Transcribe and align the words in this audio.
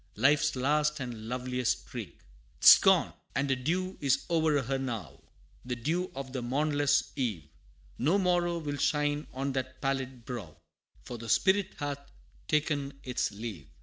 Life's 0.15 0.55
last 0.55 0.99
and 0.99 1.27
loveliest 1.29 1.81
streak. 1.81 2.21
'Tis 2.59 2.79
gone, 2.79 3.13
and 3.35 3.51
a 3.51 3.55
dew 3.55 3.99
is 4.01 4.25
o'er 4.31 4.63
her 4.63 4.79
now 4.79 5.19
The 5.63 5.75
dew 5.75 6.09
of 6.15 6.33
the 6.33 6.41
mornless 6.41 7.11
eve 7.15 7.47
No 7.99 8.17
morrow 8.17 8.57
will 8.57 8.77
shine 8.77 9.27
on 9.31 9.51
that 9.51 9.79
pallid 9.79 10.25
brow, 10.25 10.57
For 11.03 11.19
the 11.19 11.29
spirit 11.29 11.75
hath 11.77 11.99
ta'en 12.47 12.93
its 13.03 13.29
leave. 13.31 13.67